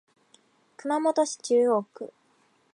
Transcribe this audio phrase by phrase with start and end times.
[0.77, 2.11] 熊本市中央区